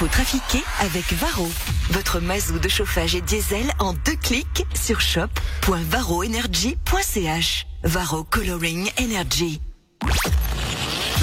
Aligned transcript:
L'info 0.00 0.12
trafiquée 0.12 0.62
avec 0.78 1.12
Varro. 1.14 1.50
Votre 1.90 2.20
mazou 2.20 2.60
de 2.60 2.68
chauffage 2.68 3.16
et 3.16 3.20
diesel 3.20 3.72
en 3.80 3.94
deux 3.94 4.14
clics 4.14 4.64
sur 4.72 5.00
shop.varroenergy.ch. 5.00 7.66
Varro 7.82 8.22
Coloring 8.22 8.88
Energy. 9.00 9.60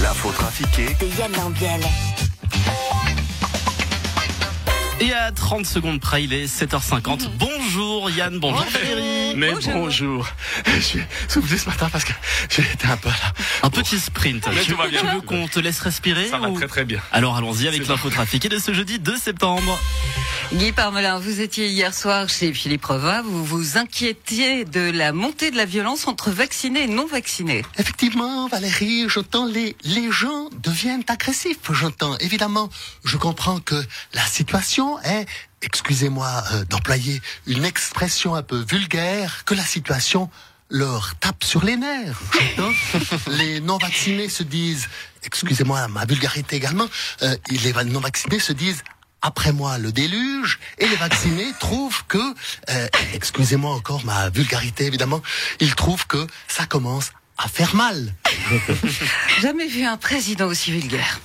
L'info 0.01 0.29
trafiquée 0.33 0.87
De 0.99 1.07
Yann 1.17 1.31
Lambiel. 1.37 1.79
Et 4.99 5.13
à 5.13 5.31
30 5.31 5.65
secondes 5.65 6.01
près, 6.01 6.25
il 6.25 6.33
est 6.33 6.47
7h50. 6.47 7.29
Bonjour 7.39 7.64
Yann, 7.75 8.39
bonjour 8.39 8.65
Valérie. 8.71 9.35
Mais 9.35 9.51
bonjour. 9.73 10.27
Je 10.65 10.79
suis 10.79 11.01
soufflé 11.27 11.57
ce 11.57 11.67
matin 11.67 11.89
parce 11.91 12.05
que 12.05 12.13
j'ai 12.49 12.61
été 12.61 12.87
un 12.87 12.95
peu 12.95 13.09
là. 13.09 13.33
Un 13.63 13.69
petit 13.69 13.99
sprint. 13.99 14.47
Mais 14.53 14.61
tu, 14.61 14.71
tout 14.71 14.77
va 14.77 14.87
bien. 14.87 15.01
tu 15.01 15.07
veux 15.07 15.21
qu'on 15.21 15.47
te 15.47 15.59
laisse 15.59 15.79
respirer 15.79 16.27
Ça 16.27 16.37
va 16.37 16.51
très 16.51 16.67
très 16.67 16.85
bien. 16.85 17.01
Alors 17.11 17.35
allons-y 17.35 17.67
avec 17.67 17.85
l'info 17.87 18.09
trafiquée 18.09 18.47
de 18.47 18.59
ce 18.59 18.73
jeudi 18.73 18.99
2 18.99 19.17
septembre. 19.17 19.77
Guy 20.53 20.71
Parmelin, 20.71 21.19
vous 21.19 21.41
étiez 21.41 21.67
hier 21.69 21.93
soir 21.93 22.29
chez 22.29 22.53
Philippe 22.53 22.85
Reva, 22.85 23.23
vous 23.23 23.43
vous 23.43 23.77
inquiétiez 23.77 24.63
de 24.63 24.91
la 24.91 25.11
montée 25.11 25.49
de 25.49 25.57
la 25.57 25.65
violence 25.65 26.07
entre 26.07 26.29
vaccinés 26.29 26.83
et 26.83 26.87
non 26.87 27.07
vaccinés? 27.07 27.63
Effectivement, 27.77 28.47
Valérie, 28.47 29.05
j'entends 29.09 29.47
les, 29.47 29.75
les 29.83 30.11
gens 30.11 30.49
deviennent 30.61 31.03
agressifs. 31.07 31.57
J'entends, 31.71 32.15
évidemment, 32.19 32.69
je 33.03 33.17
comprends 33.17 33.59
que 33.59 33.75
la 34.13 34.21
situation 34.21 34.99
est, 35.01 35.25
excusez-moi 35.61 36.43
euh, 36.53 36.65
d'employer 36.65 37.21
une 37.47 37.65
expression 37.65 38.35
un 38.35 38.43
peu 38.43 38.63
vulgaire, 38.67 39.43
que 39.45 39.53
la 39.53 39.63
situation 39.63 40.29
leur 40.69 41.15
tape 41.19 41.43
sur 41.43 41.63
les 41.63 41.77
nerfs. 41.77 42.19
Les 43.27 43.59
non-vaccinés 43.59 44.29
se 44.29 44.43
disent, 44.43 44.87
excusez-moi 45.23 45.87
ma 45.89 46.05
vulgarité 46.05 46.55
également, 46.55 46.87
euh, 47.21 47.35
les 47.49 47.71
non-vaccinés 47.85 48.39
se 48.39 48.53
disent, 48.53 48.83
après 49.21 49.51
moi 49.51 49.77
le 49.77 49.91
déluge 49.91 50.59
et 50.77 50.87
les 50.87 50.95
vaccinés 50.95 51.51
trouvent 51.59 52.03
que, 52.07 52.17
euh, 52.69 52.87
excusez-moi 53.13 53.73
encore 53.73 54.03
ma 54.05 54.29
vulgarité 54.29 54.85
évidemment, 54.85 55.21
ils 55.59 55.75
trouvent 55.75 56.07
que 56.07 56.25
ça 56.47 56.65
commence 56.65 57.11
à 57.37 57.47
faire 57.47 57.75
mal. 57.75 58.13
Jamais 59.41 59.67
vu 59.67 59.83
un 59.83 59.97
président 59.97 60.47
aussi 60.47 60.71
vulgaire. 60.71 61.19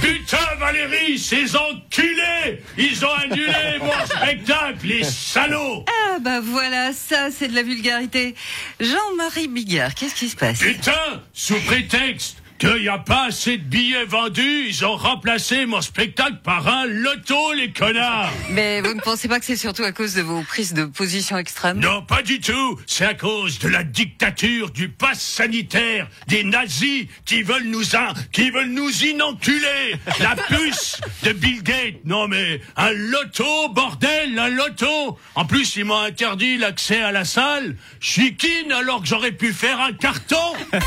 Putain, 0.00 0.38
Valérie, 0.58 1.18
ces 1.18 1.54
enculés 1.56 2.62
Ils 2.76 3.04
ont 3.04 3.12
annulé 3.14 3.52
mon 3.80 4.06
spectacle, 4.06 4.86
les 4.86 5.04
salauds 5.04 5.84
Ah 5.88 6.18
bah 6.20 6.40
voilà, 6.40 6.92
ça 6.92 7.28
c'est 7.30 7.48
de 7.48 7.54
la 7.54 7.62
vulgarité. 7.62 8.34
Jean-Marie 8.80 9.48
Bigard, 9.48 9.94
qu'est-ce 9.94 10.14
qui 10.14 10.28
se 10.28 10.36
passe? 10.36 10.58
Putain, 10.58 11.22
sous 11.32 11.60
prétexte 11.60 12.41
qu'il 12.62 12.82
n'y 12.82 12.88
a 12.88 12.98
pas 12.98 13.24
assez 13.26 13.58
de 13.58 13.64
billets 13.64 14.04
vendus, 14.04 14.66
ils 14.68 14.84
ont 14.84 14.94
remplacé 14.96 15.66
mon 15.66 15.80
spectacle 15.80 16.36
par 16.44 16.68
un 16.68 16.86
loto, 16.86 17.52
les 17.54 17.72
connards 17.72 18.32
Mais 18.50 18.80
vous 18.80 18.94
ne 18.94 19.00
pensez 19.00 19.26
pas 19.26 19.40
que 19.40 19.44
c'est 19.44 19.56
surtout 19.56 19.82
à 19.82 19.90
cause 19.90 20.14
de 20.14 20.22
vos 20.22 20.42
prises 20.42 20.72
de 20.72 20.84
position 20.84 21.36
extrêmes? 21.38 21.80
Non, 21.80 22.02
pas 22.02 22.22
du 22.22 22.38
tout. 22.38 22.78
C'est 22.86 23.04
à 23.04 23.14
cause 23.14 23.58
de 23.58 23.66
la 23.68 23.82
dictature 23.82 24.70
du 24.70 24.88
pass 24.88 25.20
sanitaire, 25.20 26.06
des 26.28 26.44
nazis 26.44 27.06
qui 27.24 27.42
veulent 27.42 27.66
nous 27.66 27.96
in- 27.96 28.14
qui 28.30 28.50
veulent 28.50 28.70
nous 28.70 29.04
inenculer. 29.06 29.96
La 30.20 30.36
puce 30.48 31.00
de 31.24 31.32
Bill 31.32 31.64
Gates. 31.64 31.96
Non 32.04 32.28
mais 32.28 32.60
un 32.76 32.92
loto, 32.92 33.70
bordel, 33.70 34.38
un 34.38 34.48
loto. 34.50 35.18
En 35.34 35.46
plus, 35.46 35.74
ils 35.74 35.84
m'ont 35.84 35.98
interdit 35.98 36.58
l'accès 36.58 37.02
à 37.02 37.10
la 37.10 37.24
salle. 37.24 37.74
Je 37.98 38.08
suis 38.08 38.36
kin 38.36 38.70
alors 38.72 39.00
que 39.00 39.08
j'aurais 39.08 39.32
pu 39.32 39.52
faire 39.52 39.80
un 39.80 39.92
carton. 39.92 40.36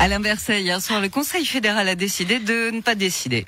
Alain 0.00 0.20
Berset, 0.20 0.62
hier 0.62 0.80
soir, 0.80 1.00
le 1.00 1.08
Conseil 1.08 1.46
fédéral 1.46 1.88
a 1.88 1.94
décidé 1.94 2.38
de 2.38 2.70
ne 2.70 2.80
pas 2.80 2.94
décider. 2.94 3.44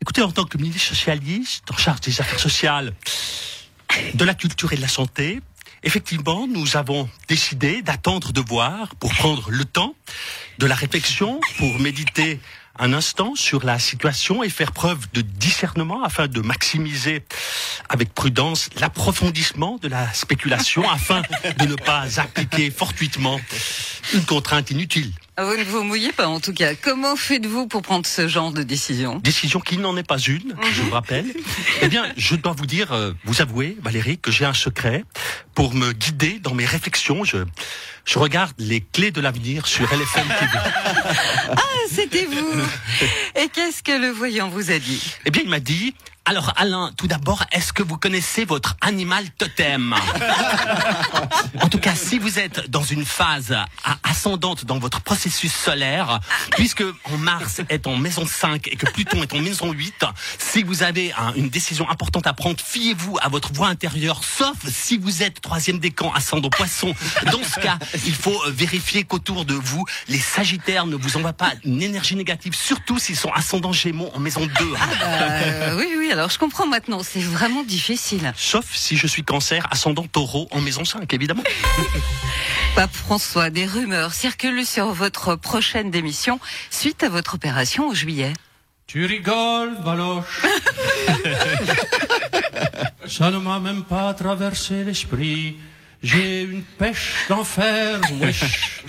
Écoutez, 0.00 0.22
en 0.22 0.32
tant 0.32 0.44
que 0.44 0.58
ministre 0.58 0.88
socialiste, 0.88 1.70
en 1.70 1.76
charge 1.76 2.00
des 2.00 2.20
affaires 2.20 2.40
sociales, 2.40 2.92
de 4.14 4.24
la 4.24 4.34
culture 4.34 4.72
et 4.72 4.76
de 4.76 4.82
la 4.82 4.88
santé, 4.88 5.40
effectivement, 5.82 6.46
nous 6.46 6.76
avons 6.76 7.08
décidé 7.28 7.82
d'attendre 7.82 8.32
de 8.32 8.40
voir 8.40 8.94
pour 8.96 9.14
prendre 9.14 9.50
le 9.50 9.64
temps 9.64 9.94
de 10.58 10.66
la 10.66 10.74
réflexion, 10.74 11.40
pour 11.58 11.78
méditer 11.78 12.40
un 12.78 12.92
instant 12.92 13.34
sur 13.36 13.64
la 13.64 13.78
situation 13.78 14.42
et 14.42 14.48
faire 14.48 14.72
preuve 14.72 15.06
de 15.12 15.20
discernement 15.20 16.02
afin 16.02 16.26
de 16.26 16.40
maximiser 16.40 17.24
avec 17.88 18.12
prudence 18.12 18.68
l'approfondissement 18.80 19.78
de 19.80 19.88
la 19.88 20.12
spéculation 20.12 20.88
afin 20.90 21.22
de 21.58 21.66
ne 21.66 21.76
pas 21.76 22.20
appliquer 22.20 22.70
fortuitement 22.70 23.40
une 24.14 24.24
contrainte 24.24 24.70
inutile. 24.70 25.10
Vous 25.36 25.56
ne 25.56 25.64
vous 25.64 25.82
mouillez 25.82 26.12
pas 26.12 26.28
en 26.28 26.38
tout 26.38 26.52
cas. 26.52 26.74
Comment 26.76 27.16
faites-vous 27.16 27.66
pour 27.66 27.82
prendre 27.82 28.06
ce 28.06 28.28
genre 28.28 28.52
de 28.52 28.62
décision? 28.62 29.16
Décision 29.18 29.58
qui 29.58 29.78
n'en 29.78 29.96
est 29.96 30.06
pas 30.06 30.18
une, 30.18 30.54
je 30.72 30.82
vous 30.82 30.90
rappelle. 30.92 31.26
Eh 31.82 31.88
bien, 31.88 32.04
je 32.16 32.36
dois 32.36 32.52
vous 32.52 32.66
dire, 32.66 32.92
euh, 32.92 33.12
vous 33.24 33.42
avouer, 33.42 33.76
Valérie, 33.82 34.16
que 34.18 34.30
j'ai 34.30 34.44
un 34.44 34.54
secret 34.54 35.04
pour 35.54 35.74
me 35.74 35.92
guider 35.92 36.38
dans 36.40 36.54
mes 36.54 36.66
réflexions. 36.66 37.24
Je, 37.24 37.38
je 38.04 38.18
regarde 38.18 38.52
les 38.58 38.80
clés 38.80 39.10
de 39.10 39.20
l'avenir 39.20 39.66
sur 39.66 39.84
LFM 39.92 40.26
TV. 40.28 40.58
Ah, 41.56 41.86
c'était 41.94 42.24
vous 42.26 42.62
Et 43.36 43.48
qu'est-ce 43.48 43.82
que 43.82 43.92
le 43.92 44.08
voyant 44.10 44.48
vous 44.48 44.70
a 44.70 44.78
dit? 44.78 45.14
Eh 45.26 45.30
bien, 45.30 45.42
il 45.44 45.50
m'a 45.50 45.60
dit. 45.60 45.94
Alors 46.26 46.54
Alain, 46.56 46.90
tout 46.96 47.06
d'abord, 47.06 47.44
est-ce 47.52 47.74
que 47.74 47.82
vous 47.82 47.98
connaissez 47.98 48.46
votre 48.46 48.76
animal 48.80 49.28
totem? 49.36 49.94
En 51.60 51.68
tout 51.68 51.78
cas, 51.78 51.94
si 51.94 52.18
vous 52.18 52.38
êtes 52.38 52.70
dans 52.70 52.82
une 52.82 53.04
phase 53.04 53.54
ascendante 54.02 54.64
dans 54.64 54.78
votre 54.78 55.02
processus 55.02 55.52
solaire, 55.52 56.20
puisque 56.52 56.82
en 57.12 57.18
Mars 57.18 57.60
est 57.68 57.86
en 57.86 57.98
maison 57.98 58.26
5 58.26 58.68
et 58.68 58.76
que 58.76 58.90
Pluton 58.90 59.22
est 59.22 59.34
en 59.34 59.40
maison 59.40 59.70
8, 59.72 60.06
si 60.38 60.62
vous 60.62 60.82
avez 60.82 61.12
un- 61.12 61.34
une 61.34 61.50
décision 61.50 61.90
importante 61.90 62.26
à 62.26 62.32
prendre, 62.32 62.56
fiez-vous 62.58 63.18
à 63.20 63.28
votre 63.28 63.52
voix 63.52 63.68
intérieure, 63.68 64.22
sauf 64.24 64.56
si 64.66 64.96
vous 64.96 65.22
êtes 65.22 65.40
troisième 65.44 65.78
décan 65.78 66.10
ascendant 66.14 66.48
poisson. 66.48 66.94
Dans 67.30 67.42
ce 67.44 67.60
cas, 67.60 67.78
il 68.06 68.14
faut 68.14 68.34
euh, 68.46 68.50
vérifier 68.50 69.04
qu'autour 69.04 69.44
de 69.44 69.52
vous, 69.52 69.84
les 70.08 70.18
sagittaires 70.18 70.86
ne 70.86 70.96
vous 70.96 71.18
envoient 71.18 71.34
pas 71.34 71.52
une 71.64 71.82
énergie 71.82 72.16
négative, 72.16 72.54
surtout 72.54 72.98
s'ils 72.98 73.16
sont 73.16 73.30
ascendants 73.30 73.72
gémeaux 73.72 74.10
en 74.14 74.20
maison 74.20 74.40
2. 74.46 74.50
Euh, 75.02 75.76
Oui, 75.78 75.94
oui, 75.98 76.10
alors 76.10 76.30
je 76.30 76.38
comprends 76.38 76.66
maintenant. 76.66 77.02
C'est 77.02 77.20
vraiment 77.20 77.62
difficile. 77.62 78.32
Sauf 78.36 78.64
si 78.74 78.96
je 78.96 79.06
suis 79.06 79.22
cancer 79.22 79.68
ascendant 79.70 80.06
taureau 80.06 80.48
en 80.50 80.62
maison 80.62 80.84
5, 80.86 81.12
évidemment. 81.12 81.44
Pape 82.74 82.94
François, 82.94 83.50
des 83.50 83.66
rumeurs 83.66 84.14
circulent 84.14 84.64
sur 84.64 84.92
votre 84.94 85.36
prochaine 85.36 85.90
démission 85.90 86.40
suite 86.70 87.02
à 87.02 87.10
votre 87.10 87.34
opération 87.34 87.90
en 87.90 87.94
juillet. 87.94 88.32
Tu 88.86 89.04
rigoles, 89.06 89.76
Valoche. 89.82 90.42
Ça 93.06 93.30
ne 93.30 93.38
m'a 93.38 93.60
même 93.60 93.84
pas 93.84 94.12
traversé 94.14 94.84
l'esprit. 94.84 95.56
J'ai 96.02 96.42
une 96.42 96.62
pêche 96.62 97.26
d'enfer, 97.28 98.00
wesh. 98.20 98.84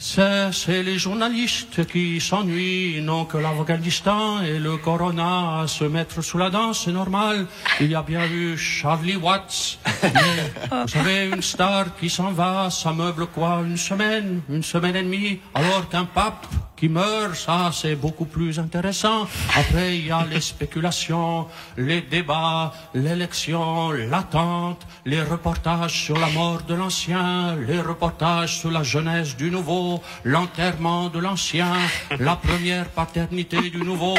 C'est, 0.00 0.52
c'est 0.52 0.84
les 0.84 0.96
journalistes 0.96 1.84
qui 1.86 2.20
s'ennuient, 2.20 3.00
non 3.00 3.24
que 3.24 3.36
l'Afghanistan 3.36 4.42
et 4.42 4.60
le 4.60 4.76
Corona 4.76 5.62
à 5.62 5.66
se 5.66 5.82
mettre 5.82 6.22
sous 6.22 6.38
la 6.38 6.50
dent, 6.50 6.72
c'est 6.72 6.92
normal. 6.92 7.46
Il 7.80 7.90
y 7.90 7.96
a 7.96 8.02
bien 8.02 8.24
eu 8.26 8.56
Charlie 8.56 9.16
Watts. 9.16 9.80
Mais, 10.02 10.52
vous 10.70 10.88
savez, 10.88 11.30
une 11.34 11.42
star 11.42 11.96
qui 11.98 12.08
s'en 12.08 12.30
va, 12.30 12.70
ça 12.70 12.92
meuble 12.92 13.26
quoi 13.26 13.60
Une 13.66 13.76
semaine, 13.76 14.40
une 14.48 14.62
semaine 14.62 14.94
et 14.94 15.02
demie, 15.02 15.40
alors 15.52 15.88
qu'un 15.88 16.04
pape 16.04 16.46
qui 16.78 16.88
meurt, 16.88 17.34
ça 17.34 17.70
c'est 17.72 17.96
beaucoup 17.96 18.24
plus 18.24 18.58
intéressant. 18.58 19.26
Après, 19.56 19.98
il 19.98 20.06
y 20.06 20.10
a 20.10 20.24
les 20.30 20.40
spéculations, 20.40 21.46
les 21.76 22.02
débats, 22.02 22.72
l'élection, 22.94 23.90
l'attente, 23.90 24.86
les 25.04 25.22
reportages 25.22 26.04
sur 26.04 26.18
la 26.18 26.28
mort 26.28 26.62
de 26.62 26.74
l'ancien, 26.74 27.56
les 27.66 27.80
reportages 27.80 28.60
sur 28.60 28.70
la 28.70 28.82
jeunesse 28.82 29.36
du 29.36 29.50
nouveau, 29.50 30.00
l'enterrement 30.24 31.08
de 31.08 31.18
l'ancien, 31.18 31.72
la 32.18 32.36
première 32.36 32.88
paternité 32.88 33.70
du 33.70 33.82
nouveau. 33.82 34.14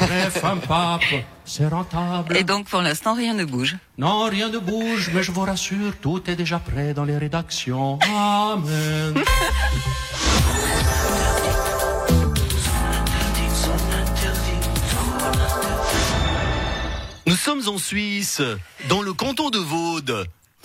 Bref, 0.00 0.44
un 0.44 0.56
pape, 0.56 1.02
c'est 1.44 1.68
rentable. 1.68 2.36
Et 2.36 2.44
donc 2.44 2.68
pour 2.68 2.80
l'instant, 2.80 3.14
rien 3.14 3.34
ne 3.34 3.44
bouge. 3.44 3.76
Non, 3.98 4.24
rien 4.24 4.48
ne 4.48 4.58
bouge, 4.58 5.10
mais 5.12 5.22
je 5.22 5.32
vous 5.32 5.42
rassure, 5.42 5.92
tout 6.00 6.22
est 6.30 6.36
déjà 6.36 6.58
prêt 6.58 6.94
dans 6.94 7.04
les 7.04 7.18
rédactions. 7.18 7.98
Amen. 8.02 9.14
sommes 17.38 17.68
en 17.68 17.78
Suisse, 17.78 18.42
dans 18.88 19.00
le 19.00 19.12
canton 19.12 19.48
de 19.50 19.58
Vaud, 19.58 20.00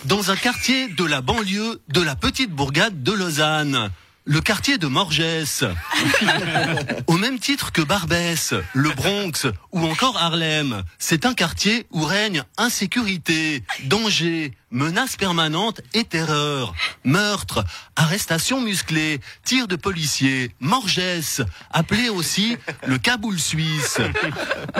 dans 0.04 0.30
un 0.30 0.36
quartier 0.36 0.88
de 0.88 1.04
la 1.04 1.20
banlieue 1.20 1.80
de 1.88 2.02
la 2.02 2.16
petite 2.16 2.50
bourgade 2.50 3.02
de 3.02 3.12
Lausanne. 3.12 3.90
Le 4.26 4.40
quartier 4.40 4.78
de 4.78 4.86
Morges. 4.86 5.22
Au 7.06 7.16
même 7.16 7.38
titre 7.38 7.72
que 7.72 7.82
Barbès, 7.82 8.54
le 8.72 8.90
Bronx 8.90 9.46
ou 9.72 9.86
encore 9.86 10.16
Harlem, 10.16 10.82
c'est 10.98 11.26
un 11.26 11.34
quartier 11.34 11.86
où 11.90 12.02
règne 12.02 12.42
insécurité, 12.56 13.62
danger, 13.84 14.52
menaces 14.70 15.16
permanentes 15.16 15.82
et 15.92 16.04
terreur. 16.04 16.74
Meurtre, 17.04 17.64
arrestation 17.96 18.60
musclée, 18.60 19.20
tir 19.44 19.68
de 19.68 19.76
policiers, 19.76 20.54
Morges, 20.60 21.44
appelé 21.70 22.08
aussi 22.08 22.56
le 22.86 22.98
Kaboul 22.98 23.38
suisse. 23.38 23.98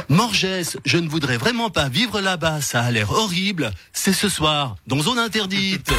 Morges, 0.09 0.79
je 0.85 0.99
ne 0.99 1.09
voudrais 1.09 1.37
vraiment 1.37 1.71
pas 1.71 1.89
vivre 1.89 2.21
là-bas, 2.21 2.61
ça 2.61 2.83
a 2.83 2.91
l'air 2.91 3.11
horrible. 3.11 3.73
C'est 3.93 4.13
ce 4.15 4.29
soir, 4.29 4.77
dans 4.87 5.01
zone 5.01 5.19
interdite. 5.19 5.93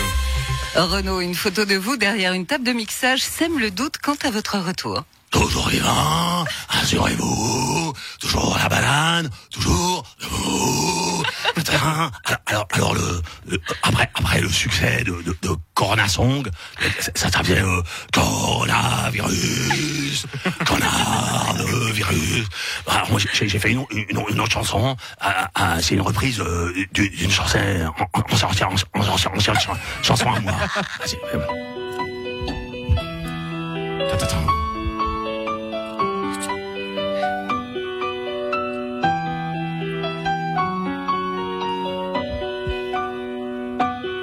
Renaud, 0.75 1.21
une 1.21 1.35
photo 1.35 1.63
de 1.63 1.75
vous 1.75 1.95
derrière 1.95 2.33
une 2.33 2.45
table 2.45 2.65
de 2.65 2.73
mixage 2.73 3.21
sème 3.21 3.59
le 3.59 3.71
doute 3.71 3.95
quant 3.97 4.17
à 4.23 4.29
votre 4.29 4.57
retour. 4.57 5.03
Toujours 5.31 5.69
vivant, 5.69 6.43
assurez-vous, 6.69 7.93
toujours 8.19 8.57
la 8.61 8.67
banane, 8.67 9.29
toujours 9.51 10.03
debout. 10.21 11.04
Alors, 11.67 12.11
alors, 12.45 12.67
alors 12.71 12.93
le, 12.95 13.21
le- 13.47 13.61
après, 13.83 14.09
après 14.15 14.41
le 14.41 14.49
succès 14.49 15.03
de, 15.03 15.21
de, 15.23 15.35
de 15.41 15.49
Corona 15.73 16.07
Song, 16.07 16.49
ça, 17.15 17.29
ça 17.29 17.41
vient 17.41 17.65
euh, 17.65 17.81
coronavirus, 18.13 20.25
coronavirus. 20.65 22.47
Alors, 22.87 23.09
moi, 23.11 23.19
j'ai 23.33 23.47
j'ai 23.47 23.59
fait 23.59 23.71
une, 23.71 23.85
une, 23.91 24.05
une 24.29 24.39
autre 24.39 24.51
chanson. 24.51 24.95
ah, 25.21 25.49
ah, 25.55 25.81
C'est 25.81 25.95
une 25.95 26.01
reprise 26.01 26.39
euh, 26.39 26.73
d'une 26.93 27.31
chanson, 27.31 27.59
en, 27.97 28.19
en, 28.19 28.23
ancienne- 28.33 28.69
en, 28.93 28.99
en, 29.01 29.17
chan- 29.17 29.31
chanson 30.01 30.31
à 30.33 30.39
moi. 30.39 30.53
Euh, 31.33 31.39
Attends, 34.13 34.25
attends. 34.25 34.64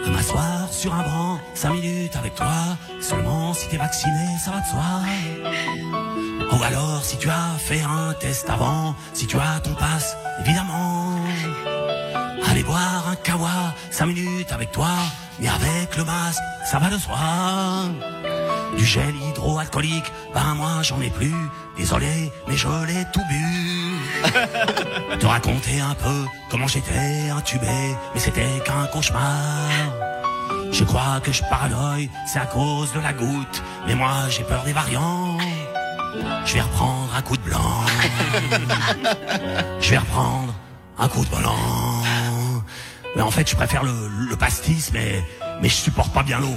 À 0.05 0.11
m'asseoir 0.11 0.73
sur 0.73 0.93
un 0.95 1.03
banc, 1.03 1.41
cinq 1.55 1.75
minutes 1.75 2.17
avec 2.17 2.35
toi. 2.35 2.77
Seulement 3.01 3.55
si 3.55 3.69
t'es 3.69 3.77
vacciné, 3.77 4.27
ça 4.45 4.51
va 4.51 4.61
de 4.61 4.67
soi. 4.67 6.59
Ou 6.59 6.63
alors 6.63 7.05
si 7.05 7.17
tu 7.19 7.31
as 7.31 7.57
fait 7.59 7.83
un 7.83 8.13
test 8.15 8.49
avant, 8.51 8.95
si 9.15 9.27
tu 9.27 9.39
as 9.39 9.61
ton 9.61 9.75
passe, 9.75 10.17
évidemment. 10.41 11.17
Aller 12.51 12.63
boire 12.65 13.09
un 13.09 13.17
kawa, 13.17 13.75
cinq 13.91 14.07
minutes 14.07 14.53
avec 14.53 14.73
toi, 14.73 14.91
mais 15.39 15.49
avec 15.49 15.97
le 15.97 16.05
masque, 16.05 16.43
ça 16.65 16.79
va 16.79 16.91
de 16.91 16.99
soi. 16.99 17.19
Du 18.77 18.85
gel 18.85 19.15
hydroalcoolique, 19.29 20.13
ben 20.35 20.55
moi 20.55 20.83
j'en 20.83 21.01
ai 21.01 21.11
plus. 21.11 21.35
Désolé, 21.77 22.33
mais 22.49 22.57
je 22.57 22.69
l'ai 22.87 23.05
tout 23.13 23.23
bu. 23.29 24.23
Te 25.19 25.27
raconter 25.27 25.81
un 25.81 25.95
peu 25.95 26.27
comment 26.51 26.67
j'étais 26.67 27.31
intubé, 27.31 27.67
mais 28.15 28.21
c'était 28.21 28.61
qu'un 28.65 28.87
cauchemar. 28.93 29.69
Je 30.71 30.85
crois 30.85 31.21
que 31.23 31.33
je 31.33 31.43
paranoïe, 31.51 32.09
c'est 32.27 32.39
à 32.39 32.47
cause 32.47 32.93
de 32.95 33.01
la 33.01 33.13
goutte, 33.13 33.63
mais 33.87 33.95
moi 33.95 34.13
j'ai 34.31 34.43
peur 34.45 34.63
des 34.65 34.73
variants. 34.73 35.37
Je 36.45 36.55
vais 36.55 36.61
reprendre 36.61 37.09
un 37.17 37.23
coup 37.23 37.37
de 37.37 37.43
blanc. 37.43 37.59
Je 39.81 39.91
vais 39.91 39.99
reprendre 39.99 40.55
un 40.99 41.09
coup 41.09 41.25
de 41.25 41.31
blanc. 41.31 41.57
Mais 43.17 43.23
en 43.23 43.31
fait, 43.31 43.49
je 43.49 43.57
préfère 43.57 43.83
le, 43.83 44.09
le 44.31 44.37
pastis, 44.37 44.91
mais, 44.93 45.23
mais 45.61 45.69
je 45.69 45.75
supporte 45.75 46.13
pas 46.13 46.23
bien 46.23 46.39
l'eau. 46.39 46.57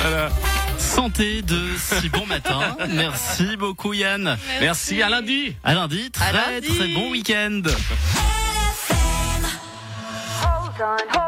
Voilà. 0.00 0.30
Santé 0.78 1.42
de 1.42 1.60
si 1.76 2.08
bon 2.08 2.26
matin. 2.26 2.76
Merci 2.88 3.56
beaucoup 3.56 3.92
Yann. 3.92 4.36
Merci, 4.60 5.02
à 5.02 5.08
lundi. 5.08 5.54
À 5.64 5.74
lundi, 5.74 6.10
très 6.10 6.32
lundi. 6.32 6.68
très 6.76 6.88
bon 6.88 7.10
week-end. 7.10 7.62